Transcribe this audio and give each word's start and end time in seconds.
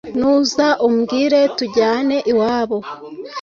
nuza 0.19 0.67
umbwire 0.87 1.39
tujyane 1.57 2.15
iwabo 2.31 2.77